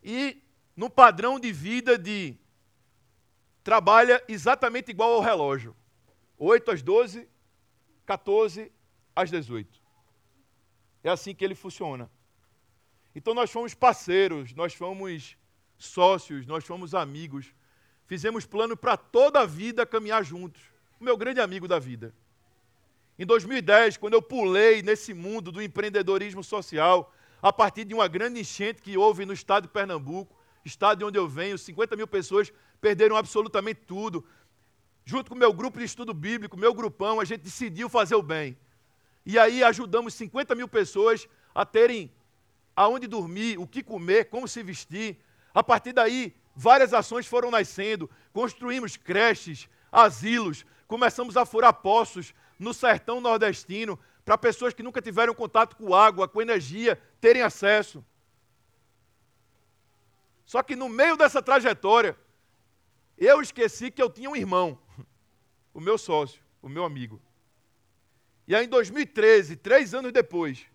[0.00, 0.40] e
[0.76, 2.36] no padrão de vida de
[3.64, 5.74] trabalha exatamente igual ao relógio.
[6.38, 7.28] 8 às 12,
[8.06, 8.70] 14
[9.22, 9.80] às 18.
[11.02, 12.10] É assim que ele funciona.
[13.14, 15.36] Então nós fomos parceiros, nós fomos
[15.78, 17.54] sócios, nós fomos amigos.
[18.06, 20.62] Fizemos plano para toda a vida caminhar juntos.
[21.00, 22.14] O meu grande amigo da vida.
[23.18, 28.40] Em 2010, quando eu pulei nesse mundo do empreendedorismo social, a partir de uma grande
[28.40, 32.52] enchente que houve no estado de Pernambuco, estado de onde eu venho, 50 mil pessoas
[32.80, 34.24] perderam absolutamente tudo.
[35.04, 38.22] Junto com o meu grupo de estudo bíblico, meu grupão, a gente decidiu fazer o
[38.22, 38.56] bem.
[39.24, 42.12] E aí ajudamos 50 mil pessoas a terem
[42.74, 45.18] aonde dormir, o que comer, como se vestir,
[45.52, 48.08] a partir daí, várias ações foram nascendo.
[48.32, 55.34] Construímos creches, asilos, começamos a furar poços no sertão nordestino para pessoas que nunca tiveram
[55.34, 58.04] contato com água, com energia, terem acesso.
[60.46, 62.16] Só que no meio dessa trajetória,
[63.16, 64.78] eu esqueci que eu tinha um irmão,
[65.74, 67.20] o meu sócio, o meu amigo.
[68.50, 70.66] E aí, em 2013, três anos depois,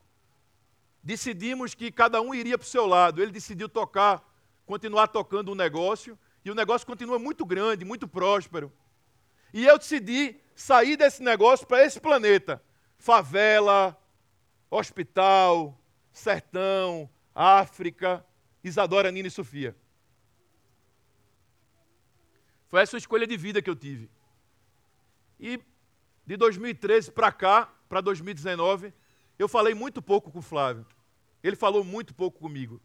[1.03, 3.21] decidimos que cada um iria para o seu lado.
[3.21, 4.25] Ele decidiu tocar
[4.65, 8.71] continuar tocando um negócio, e o negócio continua muito grande, muito próspero.
[9.53, 12.63] E eu decidi sair desse negócio para esse planeta.
[12.97, 14.01] Favela,
[14.71, 15.77] hospital,
[16.13, 18.25] sertão, África,
[18.63, 19.75] Isadora, Nina e Sofia.
[22.69, 24.09] Foi essa a escolha de vida que eu tive.
[25.37, 25.59] E
[26.25, 28.93] de 2013 para cá, para 2019,
[29.37, 30.85] eu falei muito pouco com o Flávio.
[31.43, 32.81] Ele falou muito pouco comigo.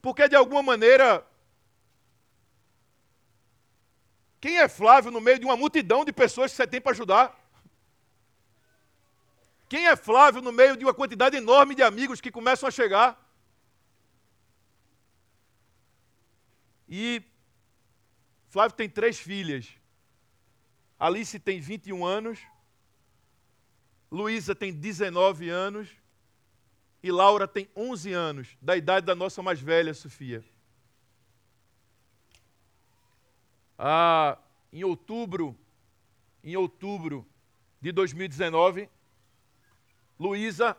[0.00, 1.26] Porque, de alguma maneira,
[4.40, 7.38] quem é Flávio no meio de uma multidão de pessoas que você tem para ajudar?
[9.68, 13.20] Quem é Flávio no meio de uma quantidade enorme de amigos que começam a chegar?
[16.88, 17.22] E
[18.48, 19.68] Flávio tem três filhas.
[20.98, 22.38] Alice tem 21 anos.
[24.14, 25.88] Luísa tem 19 anos
[27.02, 30.44] e Laura tem 11 anos, da idade da nossa mais velha, Sofia.
[33.76, 34.38] Ah,
[34.72, 35.58] em outubro,
[36.44, 37.26] em outubro
[37.80, 38.88] de 2019,
[40.16, 40.76] Luísa,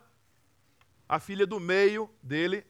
[1.06, 2.66] a filha do meio dele,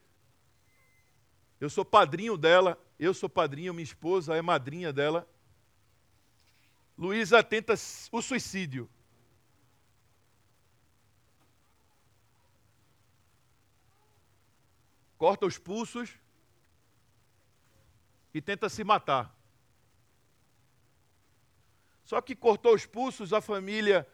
[1.61, 5.29] eu sou padrinho dela, eu sou padrinho, minha esposa é madrinha dela.
[6.97, 7.75] Luísa tenta
[8.11, 8.89] o suicídio.
[15.17, 16.09] Corta os pulsos
[18.33, 19.33] e tenta se matar.
[22.03, 24.07] Só que cortou os pulsos, a família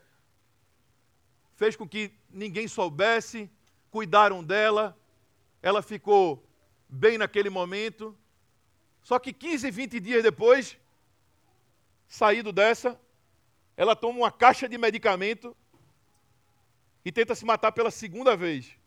[1.56, 3.50] fez com que ninguém soubesse,
[3.90, 4.98] cuidaram dela,
[5.62, 6.48] ela ficou
[6.88, 8.18] bem naquele momento.
[9.04, 10.78] Só que 15, 20 dias depois,
[12.08, 13.00] saído dessa,
[13.76, 15.56] ela toma uma caixa de medicamento
[17.04, 18.78] e tenta se matar pela segunda vez.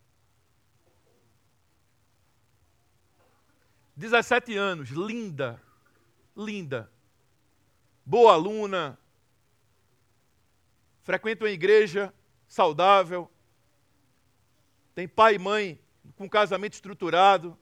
[3.97, 5.63] 17 anos, linda,
[6.37, 6.91] linda,
[8.05, 8.99] boa aluna,
[11.03, 12.13] frequenta uma igreja
[12.49, 13.31] saudável,
[14.95, 15.81] tem pai e mãe
[16.17, 17.57] com casamento estruturado.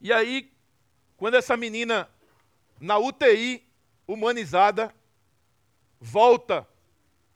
[0.00, 0.52] E aí,
[1.16, 2.08] quando essa menina,
[2.80, 3.64] na UTI,
[4.06, 4.94] humanizada,
[6.00, 6.66] volta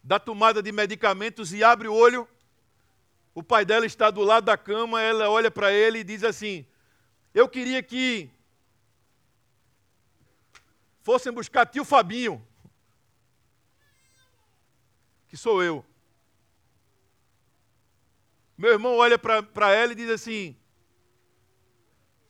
[0.02, 2.28] da tomada de medicamentos e abre o olho.
[3.34, 6.66] O pai dela está do lado da cama, ela olha para ele e diz assim:
[7.34, 8.30] Eu queria que
[11.02, 12.44] fossem buscar tio Fabinho,
[15.28, 15.84] que sou eu.
[18.58, 20.56] Meu irmão olha para ela e diz assim: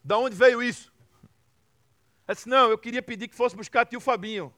[0.04, 0.92] Da onde veio isso?
[2.26, 4.54] Ela disse: Não, eu queria pedir que fosse buscar tio Fabinho.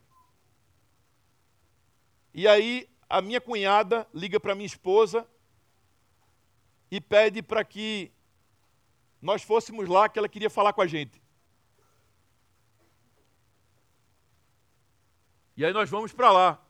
[2.35, 5.29] E aí a minha cunhada liga para minha esposa
[6.91, 8.11] e pede para que
[9.21, 11.21] nós fôssemos lá, que ela queria falar com a gente.
[15.55, 16.67] E aí nós vamos para lá.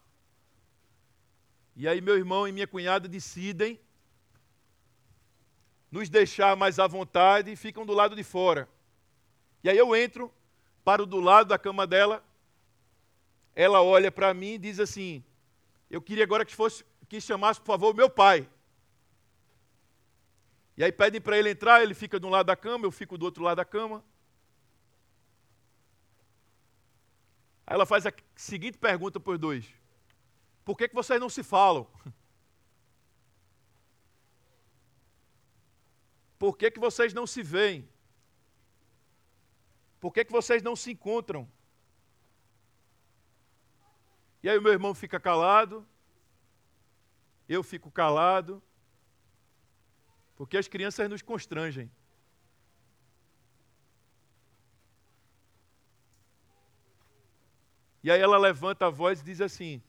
[1.77, 3.79] E aí meu irmão e minha cunhada decidem
[5.93, 8.69] nos deixar mais à vontade, ficam do lado de fora.
[9.63, 10.29] E aí eu entro,
[10.83, 12.21] paro do lado da cama dela,
[13.55, 15.25] ela olha para mim e diz assim:
[15.93, 18.49] Eu queria agora que fosse que chamasse, por favor, meu pai.
[20.75, 23.19] E aí pedem para ele entrar, ele fica de um lado da cama, eu fico
[23.19, 24.03] do outro lado da cama.
[27.67, 29.67] Aí ela faz a seguinte pergunta para os dois:
[30.65, 31.87] Por que, que vocês não se falam?
[36.39, 37.87] Por que, que vocês não se veem?
[40.01, 41.47] Por que, que vocês não se encontram?
[44.43, 45.87] E aí o meu irmão fica calado,
[47.49, 48.63] eu fico calado,
[50.37, 51.91] porque as crianças nos constrangem.
[58.03, 59.81] E aí ela levanta a voz e diz assim: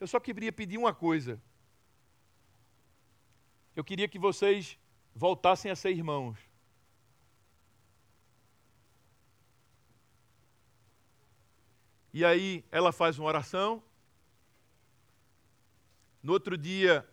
[0.00, 1.40] Eu só queria pedir uma coisa.
[3.76, 4.78] Eu queria que vocês
[5.14, 6.38] voltassem a ser irmãos.
[12.12, 13.82] E aí ela faz uma oração.
[16.28, 17.08] No outro dia,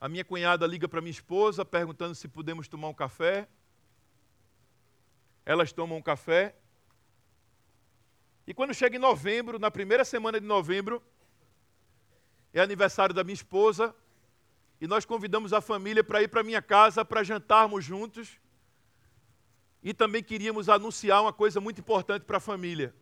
[0.00, 3.48] a minha cunhada liga para minha esposa perguntando se podemos tomar um café.
[5.44, 6.54] Elas tomam um café.
[8.46, 11.02] E quando chega em novembro, na primeira semana de novembro,
[12.54, 13.92] é aniversário da minha esposa,
[14.80, 18.38] e nós convidamos a família para ir para minha casa para jantarmos juntos.
[19.82, 22.94] E também queríamos anunciar uma coisa muito importante para a família.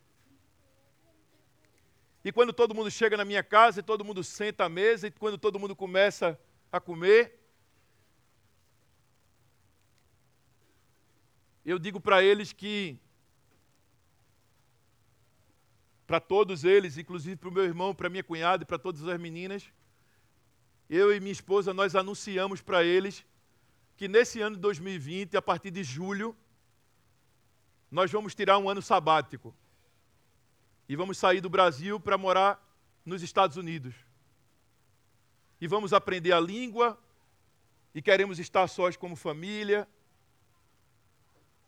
[2.28, 5.10] E quando todo mundo chega na minha casa, e todo mundo senta à mesa, e
[5.10, 6.38] quando todo mundo começa
[6.70, 7.40] a comer,
[11.64, 12.98] eu digo para eles que,
[16.06, 19.18] para todos eles, inclusive para o meu irmão, para minha cunhada e para todas as
[19.18, 19.64] meninas,
[20.90, 23.24] eu e minha esposa, nós anunciamos para eles
[23.96, 26.36] que nesse ano de 2020, a partir de julho,
[27.90, 29.56] nós vamos tirar um ano sabático.
[30.88, 32.64] E vamos sair do Brasil para morar
[33.04, 33.94] nos Estados Unidos.
[35.60, 36.98] E vamos aprender a língua,
[37.94, 39.88] e queremos estar sós como família.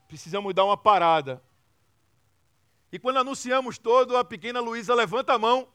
[0.09, 1.43] Precisamos dar uma parada.
[2.93, 5.69] E quando anunciamos todo, a pequena Luísa levanta a mão,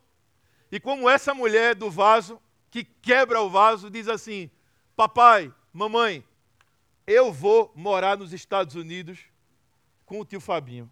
[0.72, 2.42] e como essa mulher do vaso,
[2.72, 4.50] que quebra o vaso, diz assim:
[4.96, 6.26] Papai, mamãe,
[7.06, 9.20] eu vou morar nos Estados Unidos
[10.06, 10.92] com o tio Fabinho.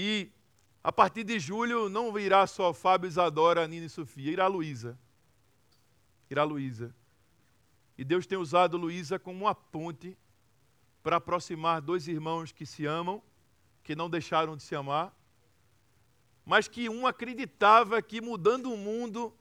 [0.00, 0.30] E
[0.80, 4.96] a partir de julho não irá só Fábio, Isadora, Nina e Sofia, irá Luísa.
[6.30, 6.94] Irá Luísa.
[7.96, 10.16] E Deus tem usado Luísa como uma ponte
[11.02, 13.20] para aproximar dois irmãos que se amam,
[13.82, 15.12] que não deixaram de se amar,
[16.46, 19.36] mas que um acreditava que mudando o mundo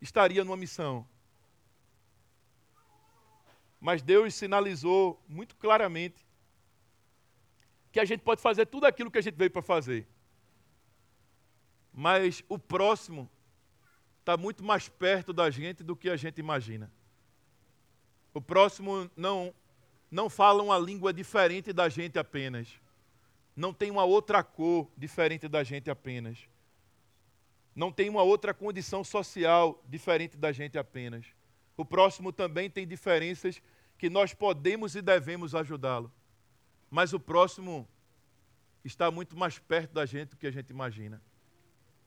[0.00, 1.06] estaria numa missão.
[3.78, 6.29] Mas Deus sinalizou muito claramente
[7.92, 10.06] que a gente pode fazer tudo aquilo que a gente veio para fazer.
[11.92, 13.28] Mas o próximo
[14.20, 16.90] está muito mais perto da gente do que a gente imagina.
[18.32, 19.52] O próximo não,
[20.10, 22.80] não fala uma língua diferente da gente apenas
[23.60, 26.38] não tem uma outra cor diferente da gente apenas.
[27.74, 31.26] Não tem uma outra condição social diferente da gente apenas.
[31.76, 33.62] O próximo também tem diferenças
[33.98, 36.10] que nós podemos e devemos ajudá-lo.
[36.90, 37.88] Mas o próximo
[38.84, 41.22] está muito mais perto da gente do que a gente imagina.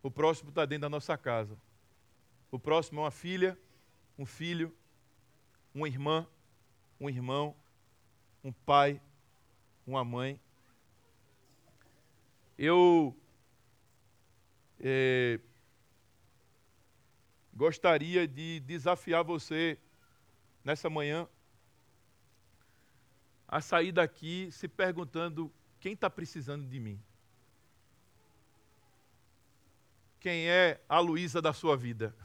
[0.02, 1.58] O próximo está dentro da nossa casa.
[2.52, 3.58] O próximo é uma filha,
[4.18, 4.76] um filho,
[5.74, 6.28] uma irmã,
[7.00, 7.56] um irmão,
[8.44, 9.02] um pai,
[9.88, 10.40] uma mãe
[12.58, 13.16] eu
[14.80, 15.40] é,
[17.54, 19.78] gostaria de desafiar você
[20.64, 21.28] nessa manhã
[23.54, 27.00] a sair daqui se perguntando quem está precisando de mim.
[30.20, 32.16] Quem é a Luísa da sua vida?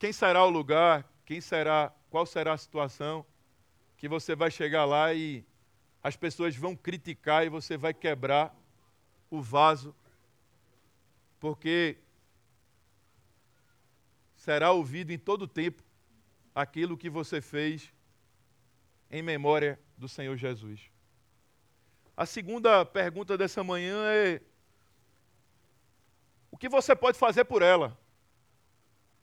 [0.00, 1.08] Quem será o lugar?
[1.24, 1.94] Quem será?
[2.10, 3.24] Qual será a situação
[3.96, 5.44] que você vai chegar lá e
[6.02, 8.52] as pessoas vão criticar e você vai quebrar
[9.30, 9.94] o vaso,
[11.38, 11.98] porque
[14.34, 15.84] será ouvido em todo tempo
[16.62, 17.92] aquilo que você fez
[19.08, 20.90] em memória do Senhor Jesus.
[22.16, 24.42] A segunda pergunta dessa manhã é:
[26.50, 27.96] o que você pode fazer por ela?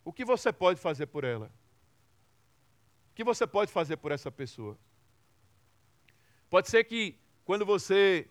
[0.03, 1.51] O que você pode fazer por ela?
[3.11, 4.77] O que você pode fazer por essa pessoa?
[6.49, 8.29] Pode ser que quando você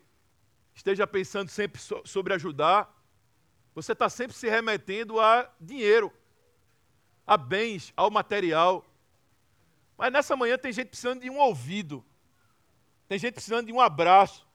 [0.74, 2.90] esteja pensando sempre so sobre ajudar,
[3.74, 6.12] Você está sempre se remetendo a dinheiro,
[7.26, 8.86] a bens, ao material.
[9.96, 12.04] Mas nessa manhã tem gente precisando de um ouvido,
[13.08, 14.46] tem gente precisando de um abraço,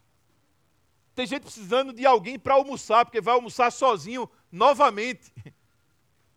[1.15, 5.31] tem gente precisando de alguém para almoçar, porque vai almoçar sozinho novamente.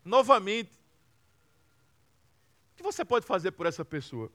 [0.03, 0.71] novamente.
[2.71, 4.31] O que você pode fazer por essa pessoa?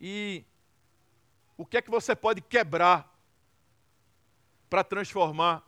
[0.00, 0.44] E
[1.56, 3.12] o que é que você pode quebrar
[4.68, 5.64] para transformar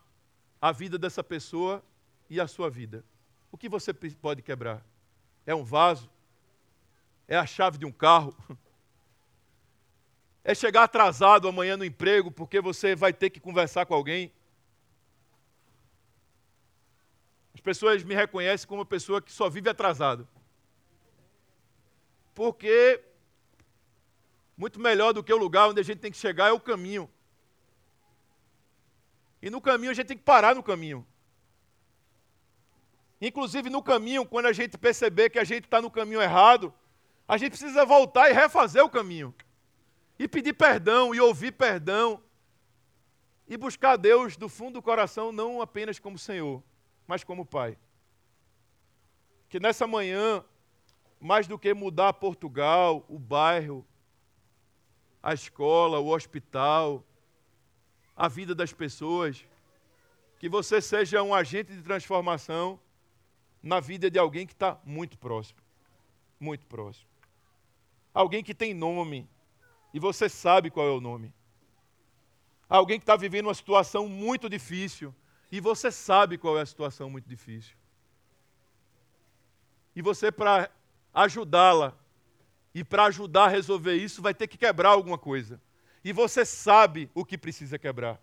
[0.60, 1.82] a vida dessa pessoa
[2.28, 3.04] e a sua vida?
[3.50, 4.84] O que você pode quebrar?
[5.50, 6.08] É um vaso?
[7.26, 8.36] É a chave de um carro?
[10.42, 14.32] É chegar atrasado amanhã no emprego porque você vai ter que conversar com alguém?
[17.54, 20.26] As pessoas me reconhecem como uma pessoa que só vive atrasado.
[22.34, 23.04] Porque
[24.56, 27.08] muito melhor do que o lugar onde a gente tem que chegar é o caminho.
[29.42, 31.06] E no caminho a gente tem que parar no caminho.
[33.20, 36.72] Inclusive no caminho, quando a gente perceber que a gente está no caminho errado,
[37.28, 39.34] a gente precisa voltar e refazer o caminho.
[40.18, 42.22] E pedir perdão, e ouvir perdão.
[43.46, 46.62] E buscar Deus do fundo do coração, não apenas como Senhor,
[47.06, 47.76] mas como Pai.
[49.50, 50.42] Que nessa manhã,
[51.20, 53.86] mais do que mudar Portugal, o bairro,
[55.22, 57.04] a escola, o hospital,
[58.16, 59.44] a vida das pessoas.
[60.38, 62.80] Que você seja um agente de transformação
[63.62, 65.60] na vida de alguém que está muito próximo.
[66.38, 67.08] Muito próximo.
[68.12, 69.28] Alguém que tem nome
[69.92, 71.32] e você sabe qual é o nome.
[72.68, 75.14] Alguém que está vivendo uma situação muito difícil
[75.50, 77.76] e você sabe qual é a situação muito difícil.
[79.94, 80.70] E você, para
[81.12, 81.96] ajudá-la,
[82.74, 85.60] e para ajudar a resolver isso, vai ter que quebrar alguma coisa.
[86.04, 88.20] E você sabe o que precisa quebrar.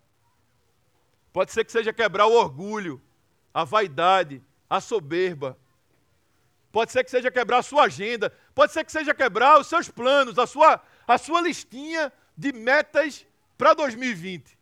[1.33, 3.01] Pode ser que seja quebrar o orgulho,
[3.53, 5.57] a vaidade, a soberba.
[6.71, 8.31] Pode ser que seja quebrar a sua agenda.
[8.53, 13.25] Pode ser que seja quebrar os seus planos, a sua, a sua listinha de metas
[13.57, 14.57] para 2020.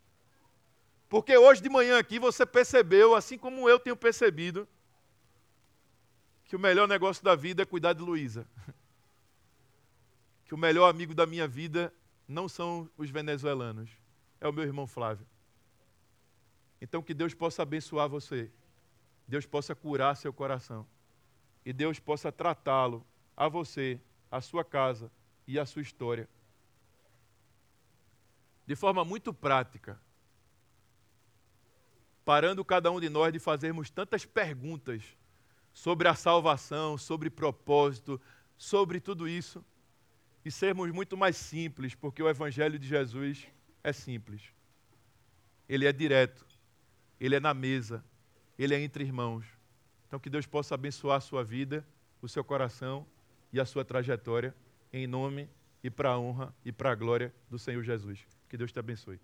[1.10, 4.68] Porque hoje de manhã aqui você percebeu, assim como eu tenho percebido,
[6.46, 8.48] que o melhor negócio da vida é cuidar de Luísa
[10.46, 11.94] que o melhor amigo da minha vida
[12.28, 13.90] não são os venezuelanos,
[14.40, 15.26] é o meu irmão Flávio.
[16.80, 18.52] Então que Deus possa abençoar você,
[19.28, 20.86] Deus possa curar seu coração
[21.66, 23.06] e Deus possa tratá-lo,
[23.36, 24.00] a você,
[24.32, 25.12] a sua casa
[25.48, 26.30] e a sua história.
[28.68, 30.00] De forma muito prática,
[32.24, 35.04] parando cada um de nós de fazermos tantas perguntas
[35.74, 38.22] sobre a salvação, sobre propósito,
[38.58, 39.64] sobre tudo isso
[40.44, 43.48] e sermos muito mais simples, porque o Evangelho de Jesus
[43.84, 44.44] é simples.
[45.68, 46.46] Ele é direto,
[47.20, 48.04] ele é na mesa,
[48.58, 49.46] ele é entre irmãos.
[50.08, 51.86] Então, que Deus possa abençoar a sua vida,
[52.22, 53.06] o seu coração
[53.52, 54.56] e a sua trajetória,
[54.92, 55.50] em nome
[55.84, 58.26] e para a honra e para a glória do Senhor Jesus.
[58.50, 59.20] Que Deus te abençoe.